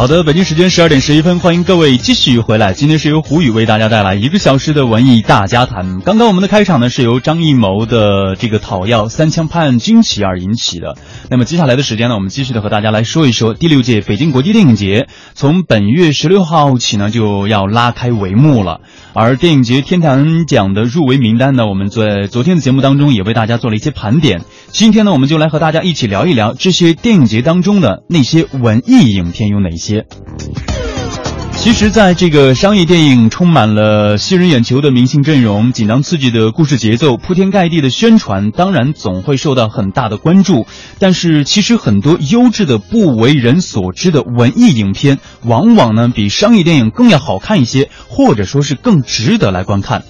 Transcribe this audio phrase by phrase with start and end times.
[0.00, 2.72] 好的，北京时间十二点十一分，欢迎各位继续回来。
[2.72, 6.00] 今天是由胡宇为大家带来一个小时的文艺大家谈。
[6.00, 10.96] 刚刚我们的开场呢，是由张艺谋的这个讨要三枪拍案惊奇而引起的。
[11.28, 18.80] 那么接下来的时间呢，我们继续的和大家来说一说第六届北京国际电影节，从本月十六号起呢，就要拉开帷幕了。
[19.12, 24.40] 而电影节天坛奖的入围名单呢，我们在昨天的节目当中也为大家做了一些盘点。
[24.68, 29.89] 今天呢，我们就来和大家一起聊一聊这些电影节当中的那些文艺影片有哪些。
[31.56, 40.66] 其实，在这个商业电影充满了吸人眼球的明星阵容、紧张刺激的故事节奏、铺天盖地的宣传，当然总会受到很大的关注。
[40.98, 50.02] 但是，其实很多优质的、不为人所知的文艺影片，往往呢比商业电影更要好看一些，或者说是更值得来观看。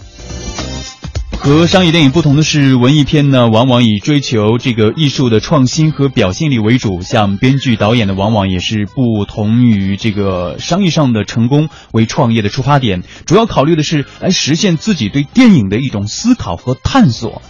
[1.43, 7.01] 和商业电影不同的是，文艺片呢，往往以追求这个艺术的创新和表现力为主。
[7.01, 17.41] 像编剧、导演的，往往也是不同于这个商业上的成功为创业的出发点，主要考虑的是来实现自己对电影的一种思考和探索。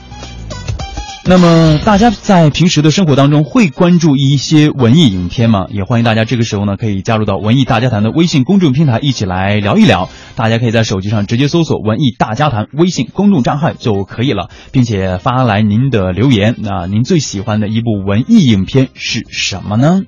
[1.23, 5.67] 那么大家在平时的生活当中会关注一些文艺影片吗？
[5.71, 10.09] 也欢迎大家这个时候呢可以加入到文艺大家谈的微信公众平台一起来聊一聊。
[10.35, 16.57] 大家可以在手机上直接搜索“文艺大家谈”微信公众账号就可以了，并且发来您的留言。
[16.59, 20.01] 那您最喜欢的一部文艺影片是什么呢？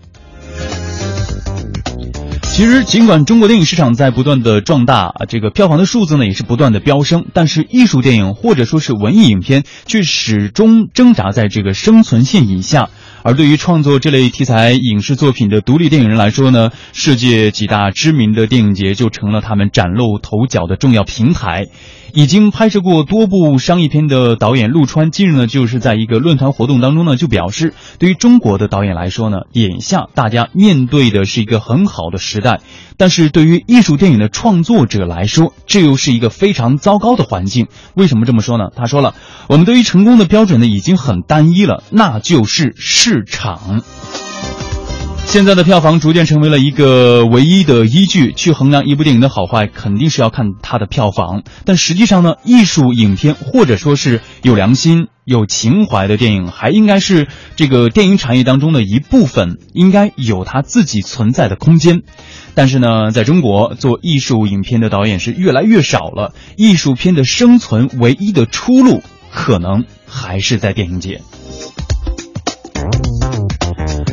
[2.52, 12.90] 其实，尽管中国电影市场在不断的壮大，啊这个票房的数字呢也是不断的飙升，但是艺术电影或者说是文艺影片却始终挣扎在这个生存线以下。
[13.22, 21.68] 而对于创作这类题材影视作品的独立电影人来说呢，世界几大知名的电影节就成了他们崭露头角的重要平台。
[22.14, 32.60] 已经拍摄过多部商业片的导演陆川近日呢，就是在一个论坛活动当中呢，就表示，对于中国的导演来说呢，眼下大家面对的是一个很好的时代，
[32.98, 37.68] 但是对于艺术电影的创作者来说，这又是一个非常糟糕的环境。
[37.94, 38.64] 为什么这么说呢？
[38.76, 39.14] 他说了，
[39.48, 43.82] 我们对于成功的标准呢，已经很单一了，那就是市场。
[45.32, 51.42] 现在的票房逐渐成为了一个唯一的依据，去衡量一部电影的好坏，肯定是要看它的票房。
[51.64, 62.02] 但实际上呢，艺术影片或者说是有良心、有情怀的电影，还应该是这个电影产业当中的一部分，应该有它自己存在的空间。
[62.54, 71.22] 但是呢，在中国做艺术影片的导演是越来越少了，艺术片的生存唯一的出路，可能还是在电影节。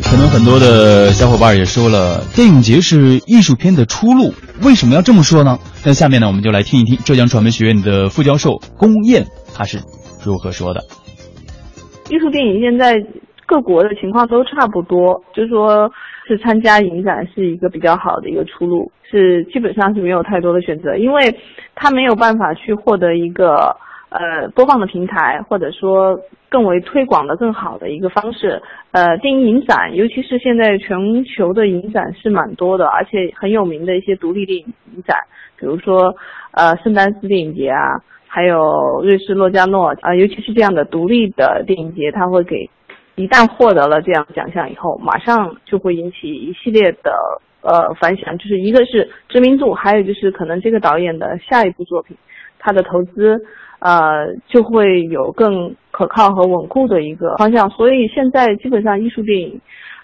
[0.09, 4.34] 可能很多的小伙伴也说了，电影节是艺术片的出路。
[4.66, 5.59] 为什么要这么说呢？
[5.86, 9.24] 那下面呢，我们就来听一听浙江传媒学院的副教授龚燕
[9.56, 9.78] 他是
[10.25, 10.81] 如何说的。
[12.09, 12.96] 艺术电影现在
[13.46, 15.88] 各国的情况都差不多，就说
[16.28, 21.38] 是参加影展是一个比较好的一个出路，是基本上是没有太多的选择，因为
[21.75, 23.78] 他没有办法去获得一个。
[24.09, 28.59] 呃，播放的平台，或者说更为推广的更好的一个方式，
[28.92, 34.66] 呃，电影影展，尤其是现在全球的影展是蛮多的，而且很有名的一些独立电影
[34.96, 35.16] 影展，
[35.59, 36.16] 比如说
[36.53, 42.68] 呃圣丹斯电影节啊，还有瑞士洛迦诺啊，尤其是这样的独立的电影节，它会给
[43.14, 47.14] 一旦获得了这样奖项以后，马上就会引起一系列的
[47.62, 52.18] 呃反响，就是一个是知名度，还有就是可能这个导演的下一部作品，
[52.58, 53.40] 他的投资。
[53.79, 57.69] 呃，就会有更可靠和稳固的一个方向。
[57.69, 59.62] 所以现在基本上艺术电影，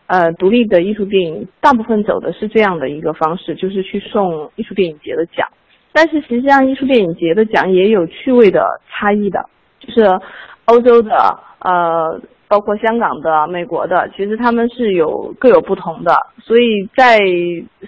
[0.08, 5.48] 呃，独立的艺术电影大部分走的是这样的一个方式，就是去送艺术电影节的奖。
[5.92, 9.46] 但是实际上，艺术电影节的奖也有趣味的差异的，
[9.80, 10.08] 就是
[10.66, 16.16] 欧洲的，呃，包括香港的、美国的，其实他们是有各有不同的。
[16.42, 17.20] 所以在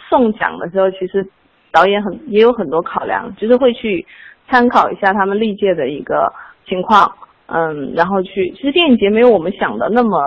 [0.09, 1.25] 送奖的时候，其实
[1.71, 4.05] 导演很也有很多考量，就是会去。
[4.49, 6.31] 参考一下他们历届的一个
[6.67, 7.11] 情况，
[7.47, 8.51] 嗯，然后去。
[8.55, 10.19] 其实电影节没有我们想的那么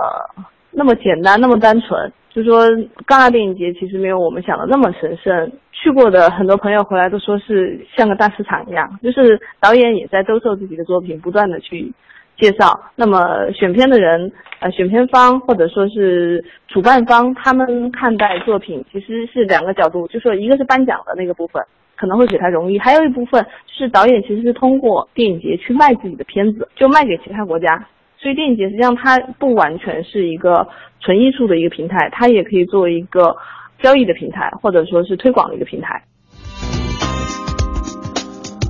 [0.71, 2.11] 那么简单，那么单纯。
[2.29, 2.65] 就说
[3.07, 5.51] 戛纳电影节其实没有我们想的那么神圣。
[5.73, 11.91] 去过的很多朋友回来都说是像个大市场一样，就是导演也在兜售自己的作品，不断的去
[12.37, 12.79] 介绍。
[12.95, 21.61] 那么选片的人，呃，选片方或者说是主办方，他们看待作品其实是两个角度，就说一个是颁奖的那个部分。
[22.01, 27.85] 可能会给他荣誉，还有一部分是导演其实是通过电影节去卖自己的片子，就卖给其他国家。
[28.17, 30.67] 所以电影节实际上它不完全是一个
[30.99, 33.37] 纯艺术的一个平台，它也可以作为一个
[33.83, 36.01] 交易的平台，或者说是推广的一个平台。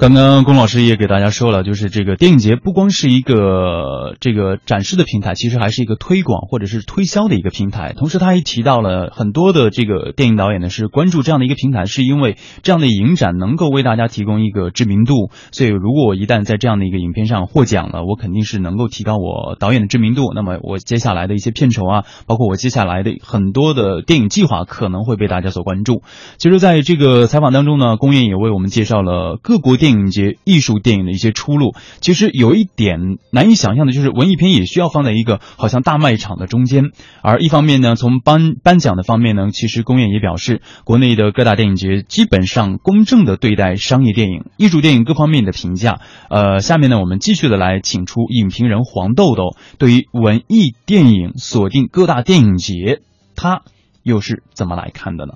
[0.02, 7.94] 刚刚龚老师也给大家说了，就是这个电影节不光是一个这个展示的平台，其实还是一个推广或者是推销的一个平台。
[7.96, 15.30] 同时，他还提到了很多的这个电影导演呢是关注这样的一个平台，是因为这样的影展能够为大家提供一个知名度。
[15.52, 20.34] 所以，如果我一旦在这样的一个影片上获奖了，我肯定是能够提高我导演的知名度。
[20.34, 26.02] 那么，我接下来的一些片酬啊，包括我接下来的很多的电影计划，可能会被大家所关注。
[26.40, 31.76] 其实，在这个采访当中呢，龚燕也为我们介绍了各国电影电影节艺术电影的一些出路。
[32.00, 36.92] 其实有一点难以想象的，就是文艺片也需要放在一个好像大卖场的中间。
[37.22, 46.00] 而一方面呢，从颁颁奖的方面呢，其实龚燕也表示，国内的各大电影节基本上公正的对待商业电影、艺术电影各方面的评价。
[46.30, 53.02] 呃，下面呢，我们继续的来请出影评人黄豆豆，对于文艺电影锁定各大电影节，
[53.36, 53.64] 他
[54.04, 55.34] 又是怎么来看的呢？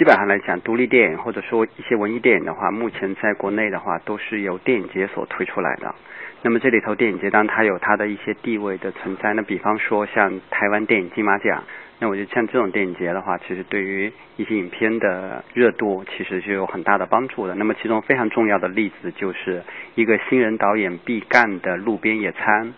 [0.00, 5.94] 基本上来讲，独立电影或者说一些文艺电影的话，目前在国内的话都是由电影节所推出来的。
[6.40, 9.34] 那么这里头电影节当然它有它的一些地位的存在。
[9.34, 11.62] 那比方说像台湾电影金马奖，
[11.98, 17.54] 那我觉得像这种电影节的话，其实对于一些影片的热度其实就有很大的帮助的。
[17.54, 19.62] 那么其中非常重要的例子就是
[19.96, 22.68] 一个新人导演必干的《路边野餐》。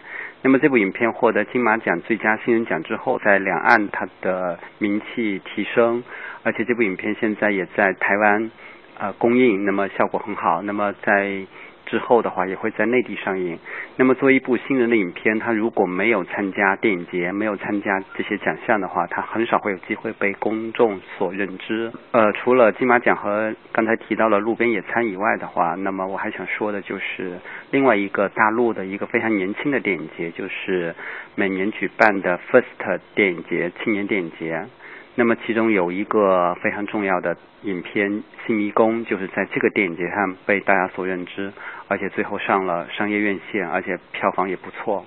[0.42, 6.02] 那么这部影片获得金马奖最佳新人奖之后，在两岸它的名气提升。
[6.42, 8.50] 而且这部影片现在也在台湾
[8.98, 10.60] 呃公映，那么效果很好。
[10.62, 11.46] 那么在
[11.92, 13.58] 之后的话，也会在内地上映。
[13.96, 21.92] 那么作为一部新人的影片，它如果没有参加电影节，没有参加这些奖项的话，它很少会有机会被公众所认知。
[22.12, 27.38] 呃，除了金马奖和刚才提到了路边野餐以外的话，那么我还想说的就是
[27.70, 30.94] 另外一个大陆的一个非常年轻的电影节，就是
[31.34, 34.64] 每年举办的 First 电影节青年电影节。
[35.14, 38.10] 那么其中有一个非常重要的影片
[38.46, 41.52] 《新迷宫》，就是在这个电影节上被大家所认知，
[41.88, 45.04] 而且最后上了商业院线，而且票房也不错。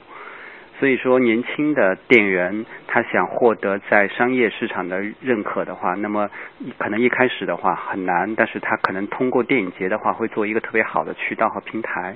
[0.79, 6.29] 所以说，年轻的电影人他想获得在商业市场的认可的话，那么
[6.77, 12.15] 可能一开始的话很难，但是他可能通过电影节的话，会做一个特别好的渠道和平台。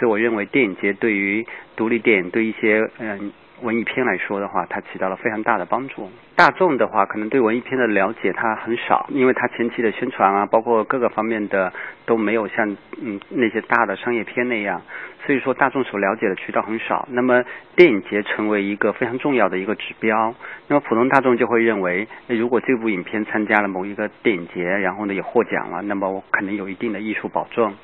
[0.00, 1.46] 所以我认为电影节对于
[1.76, 3.32] 独立电影，对一些嗯。
[3.62, 6.10] 文艺片来说的话，它起到了非常大的帮助。
[6.36, 11.72] 大众的话，可能对文艺片的了解它很少，因为它前期的宣传啊，包括各个方面的
[12.04, 14.82] 都没有像嗯那些大的商业片那样，
[15.24, 17.08] 所以说大众所了解的渠道很少。
[17.10, 17.42] 那么
[17.76, 20.34] 电影节成为一个非常重要的一个指标，
[20.68, 27.74] 那么普通大众就会认为，如果这部影片参加了某一个电影节，然后呢也获奖了，那么我可能有一定的艺术保证。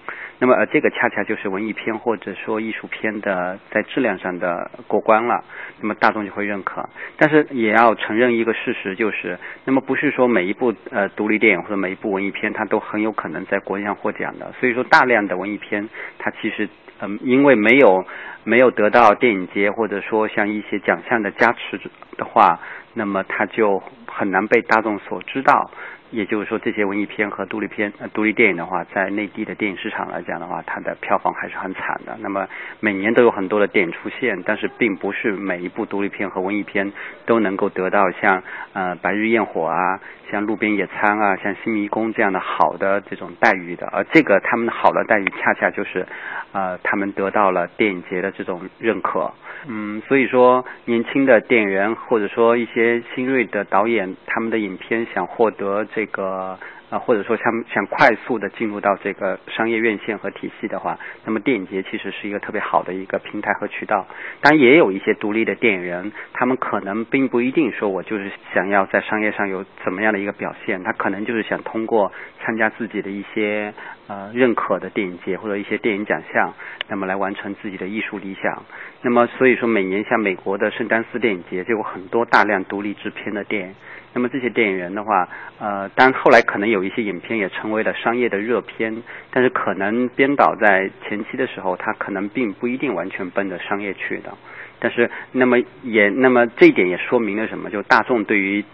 [0.43, 5.45] 那么，呃，这个恰恰就是文艺片或者说艺术片的在质量上的过关了，
[5.83, 6.89] 那么大众就会认可。
[7.19, 14.51] 但是也要承认一个事实，就是那么不是说每一部呃独立电影或者每一部文艺片它都很有可能在国际上获奖的。
[14.59, 15.87] 所以说，大量的文艺片
[16.19, 16.67] 它其实
[17.03, 18.05] 嗯，因为没有
[18.45, 21.81] 没有得到电影节或者说像一些奖项的加持
[22.17, 22.61] 的话，
[22.95, 25.71] 那么他就很难被大众所知道。
[26.11, 32.17] 也就是说，这些文艺片和独立片、呃独立电影的话，在内地的电影市场来讲的话，它的票房还是很惨的。
[32.21, 32.49] 那么
[32.81, 36.93] 每年都有很多的电影出现，但是并不是每一部独立片和文艺片
[37.27, 38.43] 都能够得到像
[38.73, 43.87] 呃《白日焰火》啊、像《路边野餐》啊、像《新迷宫》这样的好的这种待遇的。
[43.93, 46.05] 而这个他们好的待遇，恰恰就是
[46.53, 49.33] 呃他们得到了电影节的这种认可。
[49.69, 56.59] 嗯，所以说年轻的电影人或者说一些新锐的导演，他们的影片想获得这这个。
[56.91, 64.05] 啊，或者说他们想快速的进入到这个商业院线和体系的话，那么电影节其实是一个特别好的一个平台和渠道。
[64.41, 73.73] 当然，也有一些独立的电影人，他们可能并不一定说我就是想要在商业上有怎么样的一个表现，他可能就是想通过参加自己的一些
[74.11, 76.53] 呃认可的电影节或者一些电影奖项，
[76.89, 78.65] 那么来完成自己的艺术理想。
[79.03, 83.75] 那么所以说，每年像美国的圣丹斯电影节就有很多大量独立制片的电影。
[84.13, 85.29] 那么这些电影人的话，
[85.61, 94.37] 呃，当然后来可能有一些影片也成为了商业的热片，但是可能编导在前期的时候，他可能并不一定完全奔着商业去的。
[94.81, 97.71] 但是，那么也那么这一点也说明了什么？
[97.71, 98.65] 就大众对于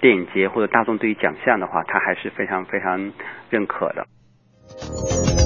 [0.00, 3.12] 电影节或者大众对于奖项的话，他还是非常非常
[3.50, 4.06] 认可的。
[4.68, 5.45] Thank you.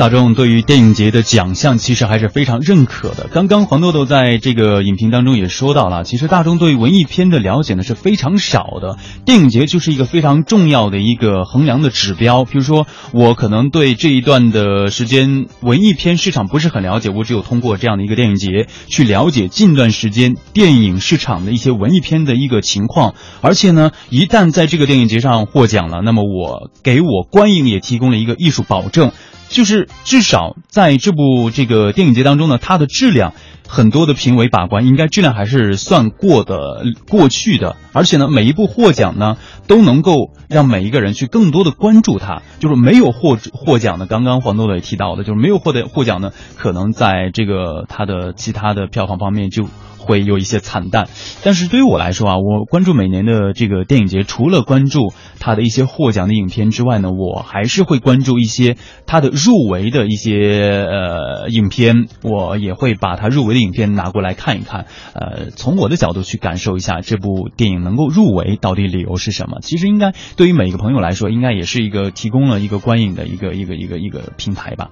[0.00, 3.28] 大众对于电影节的奖项其实还是非常认可的。
[3.34, 8.96] 刚刚黄豆豆在这个影评当中也说到了，其实大众对文艺片的了解呢是非常少的。
[9.26, 12.46] 电影节就是一个非常重要的一个衡量的指标。
[12.46, 23.12] 比如说，我可能对这一段的时间文艺片市场不是很了解，我只有通过这样的一个电影节去了解近段时间电影市场的一些文艺片的一个情况。
[23.42, 29.12] 而且呢，一旦在这个电影节上获奖了，那么我给我观影也提供了一个艺术保证。
[29.50, 33.34] 就是至少在这部这个电影节当中呢，它的质量
[33.68, 37.76] 很多的评委把关，应该质量还是算过的过去的。
[37.92, 42.42] 而且呢，每一部获奖呢，都能够让每一个人去更多的关注它。
[42.60, 49.66] 就是没有获获奖的，刚刚黄豆豆也提到的，就是没有获得获奖呢，可能在这个它的其他的票房方面就。
[50.00, 51.08] 会有一些惨淡，
[51.44, 58.76] 但是对于我来说啊，我关注每年的这个电影节，除了关注它的一些获奖的影片之外呢，我还是会关注一些
[59.06, 69.58] 它的入围的一些呃影片，我也会把它入围的影片拿过来看一看，呃，从我的角度去感受一下这部电影能够入围到底理由是什么。
[69.60, 74.88] 其实应该对于每一个朋友来说，应该也是一个提供了一个观影的一个一个一个一个平台吧。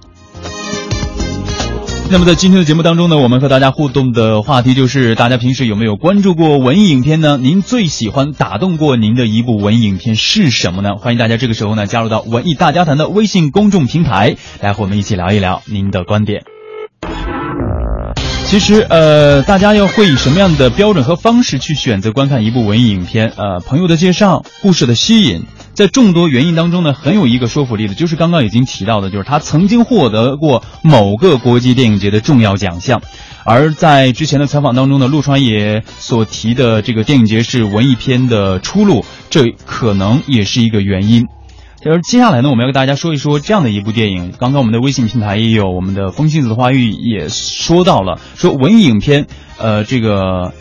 [2.11, 7.37] 那么在今天的节目当中呢，我们和大家互动的话题就是：大家平时有没有关注过文艺影片呢？
[7.37, 10.95] 您最喜欢打动过您的一部文艺影片是什么呢？
[10.95, 16.41] 欢迎大家这个时候呢加入到文艺大家谈的微信公众平台，来和我们一起聊一聊您的观点。
[18.45, 23.31] 其实，呃，大家要会以什么样的标准和方式去选择观看一部文艺影片？
[23.37, 25.43] 呃，朋友的介绍，故事的吸引。
[25.79, 33.01] 在众多原因当中呢，很有一个说服力的，就是刚刚已经提到的，就是他曾经获得过某个国际电影节的重要奖项。
[33.45, 41.27] 而在之前的采访当中呢，陆川也所提的这个电影节是文艺片的出路，这可能也是一个原因。
[41.85, 44.33] 而接下来呢，我们要跟大家说一说这样的一部电影。
[44.37, 50.51] 刚刚我们的微信平台也有，我们的风信子的花语也说到了，说文艺影片，呃，这个。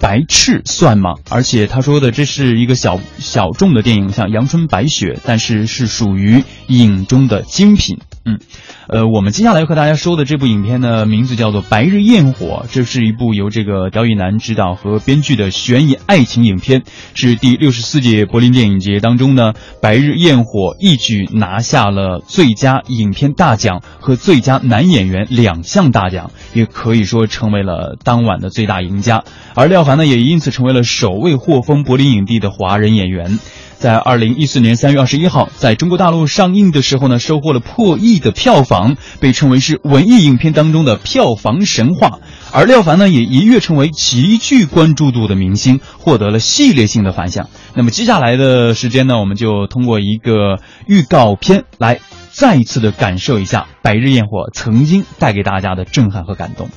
[0.00, 1.14] 白痴算吗？
[1.28, 7.98] 而且他说的这是一个小小众的电影，像阳春白雪，但是是属于影中的精品。
[8.22, 8.38] 嗯，
[8.86, 16.82] 呃，我们接下来要和大家说的这部影片呢，名字叫做《白日焰火》，这是一部由这个刁亦男执导和编剧的悬疑爱情影片，
[17.14, 29.24] 是第六十四届柏林电影节当中呢，《白日焰火》一举拿下了最佳影片大奖和最佳男演员两项大奖，也可以说成为了当晚的最大赢家。
[29.54, 33.38] 而廖凡呢，也因此成为了首位获封柏林影帝的华人演员。
[33.80, 42.18] 在二零一四年三月二十一号，在中国大陆上映的时候呢，收获了破亿的票房，被称为是文艺影片当中的票房神话。
[42.52, 47.48] 而廖凡呢，也一跃成为极具关注度的明星，获得了系列性的反响。
[47.74, 56.68] 那么接下来的时间呢，我们就通过一个预告片来再一次的感受一下《白日焰火》曾经带给大家的震撼和感动。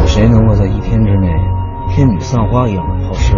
[0.00, 1.28] 有谁能够在一天之内
[1.94, 3.34] 天女散花一样的抛尸？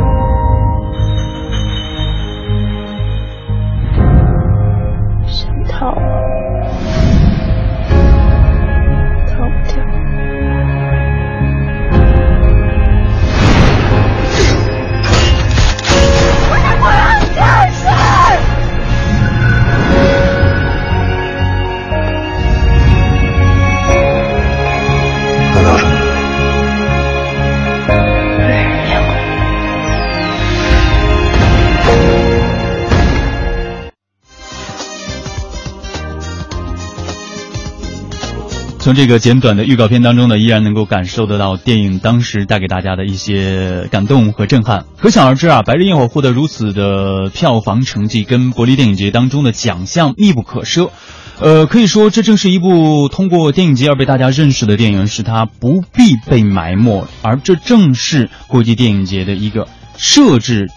[38.86, 44.84] 从这个简短的预告片当中呢，依然能够感受得到电影当时带给大家的一些感动和震撼。
[44.96, 50.90] 可想而知啊，《白日焰火》获得如此的票房成绩，跟柏林电影节当中的奖项密不可奢。
[51.40, 57.08] 呃，可以说这正是一部通过电影节而被大家认识的电影，使它不必被埋没。
[57.22, 59.66] 而这正是国际电影节的一个
[59.96, 60.68] 设置。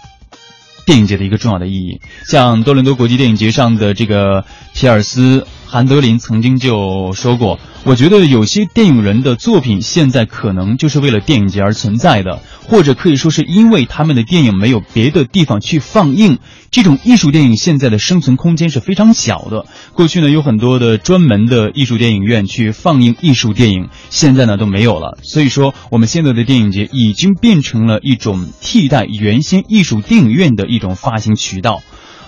[0.86, 5.40] 电影节的一个重要的意义，像多伦多国际电影节上的这个皮尔斯·
[5.72, 16.40] 韩德林曾经就说过：“我觉得有些电影人的作品现在可能就是为了电影节而存在的。”或者可以说是因为他们的电影没有别的地方去放映，
[16.72, 19.66] 这种艺术电影现在的生存空间是非常小的。
[19.92, 25.18] 过去呢有很多的专门的艺术电影院去放映艺术电影，现在呢都没有了。
[25.22, 31.80] 所以说我们现在的电影节已经变成了一种替代原先艺术电影院的一种发行渠道。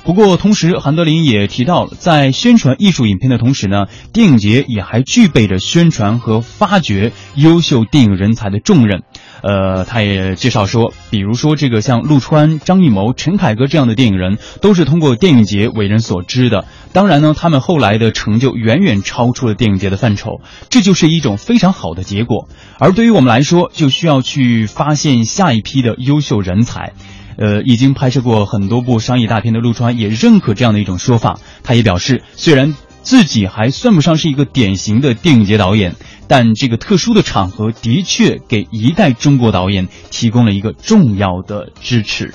[0.05, 9.05] 不过同时，韩德林也提到了，在宣传艺术影片的同时呢，电影节也还具备着宣传和发掘优秀电影人才的重任。
[9.43, 16.65] 呃，他也介绍说，比如说这个像陆川、张艺谋、陈凯歌这样的电影人，都是通过电影节为人所知的。
[16.93, 22.49] 当然呢，他们后来的成就远远超出了电影节的范畴，这就是一种非常好的结果。
[22.81, 26.93] 而对于我们来说，就需要去发现下一批的优秀人才。
[27.37, 31.39] 呃，已经拍摄过很多部商业大片的陆川也认可这样的一种说法。
[31.63, 35.97] 他也表示，虽然自己还算不上是一个典型的电影节导演，
[36.29, 42.33] 但这个特殊的场合的确给一代中国导演提供了一个重要的支持。